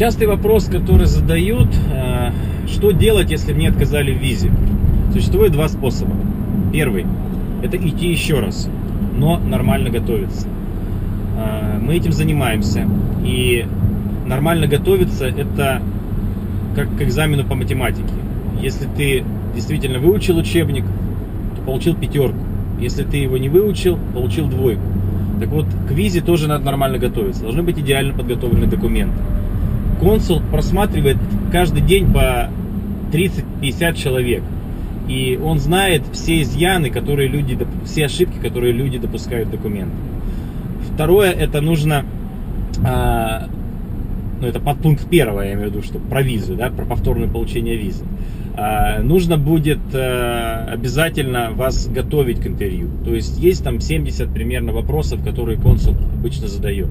[0.00, 2.30] Частый вопрос, который задают, э,
[2.66, 4.50] что делать, если мне отказали в визе?
[5.12, 6.12] Существует два способа.
[6.72, 7.04] Первый–
[7.62, 8.70] это идти еще раз,
[9.14, 10.48] но нормально готовиться.
[11.36, 12.88] Э, мы этим занимаемся.
[13.22, 13.66] И
[14.24, 15.82] нормально готовиться– это
[16.74, 18.08] как к экзамену по математике.
[18.58, 19.22] Если ты
[19.54, 20.86] действительно выучил учебник,
[21.56, 22.38] то получил пятерку.
[22.80, 24.80] Если ты его не выучил, получил двойку.
[25.40, 27.42] Так вот, к визе тоже надо нормально готовиться.
[27.42, 29.18] Должны быть идеально подготовлены документы.
[30.00, 31.18] Консул просматривает
[31.52, 32.48] каждый день по
[33.12, 34.42] 30-50 человек.
[35.08, 39.98] И он знает все изъяны, которые люди, все ошибки, которые люди допускают в документах.
[40.94, 42.04] Второе, это нужно,
[42.84, 43.48] а,
[44.40, 47.76] ну это подпункт первого, я имею в виду, что про визу, да, про повторное получение
[47.76, 48.04] визы.
[48.56, 52.88] А, нужно будет а, обязательно вас готовить к интервью.
[53.04, 56.88] То есть есть там 70 примерно вопросов, которые консул обычно задает.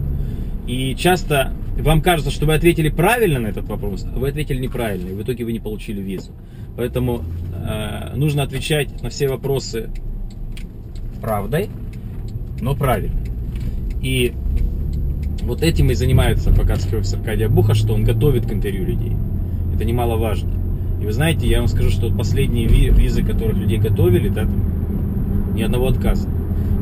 [0.67, 5.09] И часто вам кажется, что вы ответили правильно на этот вопрос, а вы ответили неправильно,
[5.09, 6.31] и в итоге вы не получили визу.
[6.75, 9.89] Поэтому э, нужно отвечать на все вопросы
[11.21, 11.69] правдой,
[12.61, 13.19] но правильно.
[14.01, 14.33] И
[15.43, 19.13] вот этим и занимается адвокатский офис Аркадия Буха, что он готовит к интервью людей.
[19.73, 20.51] Это немаловажно.
[21.01, 24.47] И вы знаете, я вам скажу, что последние визы, которых людей готовили, да,
[25.55, 26.27] ни одного отказа.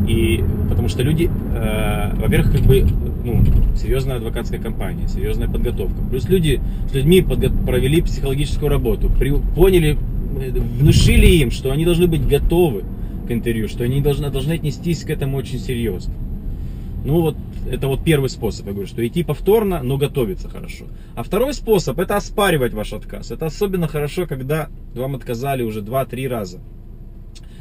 [0.07, 2.85] И потому что люди, э, во-первых, как бы,
[3.33, 5.97] ну, серьезная адвокатская компания, серьезная подготовка.
[6.09, 9.97] Плюс люди с людьми подго- провели психологическую работу, при, поняли,
[10.79, 12.83] внушили им, что они должны быть готовы
[13.27, 16.13] к интервью, что они должны, должны отнестись к этому очень серьезно.
[17.05, 17.37] Ну вот,
[17.69, 20.85] это вот первый способ, я говорю, что идти повторно, но готовиться хорошо.
[21.15, 23.31] А второй способ, это оспаривать ваш отказ.
[23.31, 26.59] Это особенно хорошо, когда вам отказали уже 2-3 раза.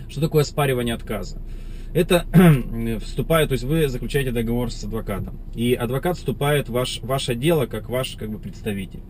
[0.09, 1.39] Что такое оспаривание отказа?
[1.95, 2.27] Это
[3.01, 5.39] вступает, то есть вы заключаете договор с адвокатом.
[5.55, 9.01] И адвокат вступает в ваш, ваше дело как ваш как бы, представитель.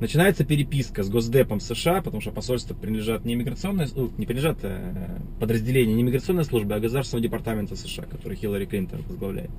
[0.00, 5.20] Начинается переписка с Госдепом США, потому что посольство принадлежат не иммиграционной, ну, не принадлежат а
[5.38, 9.50] подразделение не иммиграционной службы, а Государственного департамента США, который Хиллари Клинтон возглавляет.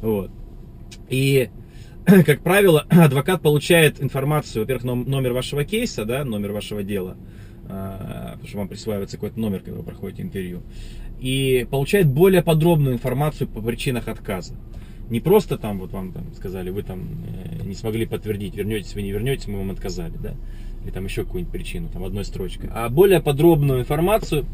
[0.00, 0.30] Вот.
[1.10, 1.50] И,
[2.06, 7.16] как правило, адвокат получает информацию, во-первых, номер вашего кейса, да, номер вашего дела,
[7.66, 10.62] потому что вам присваивается какой-то номер, когда вы проходите интервью,
[11.18, 14.54] и получает более подробную информацию по причинах отказа.
[15.10, 19.02] Не просто там вот вам там сказали, вы там э, не смогли подтвердить, вернетесь вы
[19.02, 20.34] не вернетесь, мы вам отказали, да,
[20.82, 24.46] или там еще какую-нибудь причину, там одной строчкой, а более подробную информацию,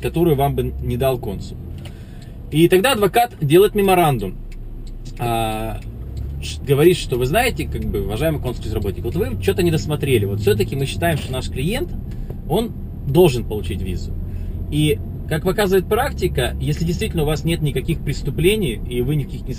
[0.00, 1.58] которую вам бы не дал консул.
[2.50, 4.36] И тогда адвокат делает меморандум,
[5.18, 5.80] а,
[6.66, 10.40] говорит, что вы знаете, как бы, уважаемый консульский работник, вот вы что-то не досмотрели, вот
[10.40, 11.90] все-таки мы считаем, что наш клиент,
[12.52, 12.72] он
[13.06, 14.12] должен получить визу.
[14.70, 14.98] И
[15.28, 19.54] как показывает практика, если действительно у вас нет никаких преступлений, и вы никаких не,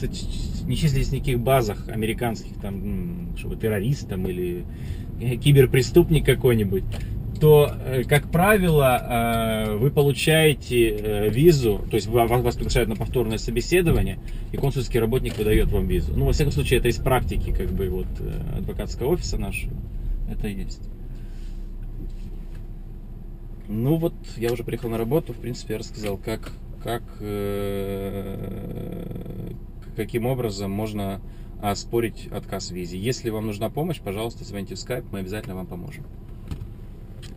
[0.67, 4.65] не числитесь в никаких базах американских, там, что вы террорист там, или
[5.19, 6.83] киберпреступник какой-нибудь,
[7.39, 13.37] то, э, как правило, э, вы получаете э, визу, то есть вас приглашают на повторное
[13.37, 14.19] собеседование,
[14.51, 16.13] и консульский работник выдает вам визу.
[16.15, 18.07] Ну, во всяком случае, это из практики, как бы, вот,
[18.55, 19.73] адвокатского офиса нашего,
[20.31, 20.81] это есть.
[23.75, 26.51] Ну вот, я уже приехал на работу, в принципе, я рассказал, как,
[26.83, 28.35] как, э,
[29.95, 31.19] каким образом можно
[31.59, 32.99] оспорить отказ в визе.
[32.99, 36.05] Если вам нужна помощь, пожалуйста, звоните в скайп, мы обязательно вам поможем.